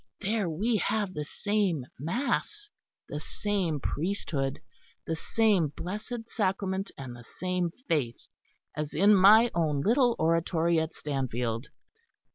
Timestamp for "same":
1.23-1.85, 3.19-3.79, 5.15-5.67, 7.23-7.69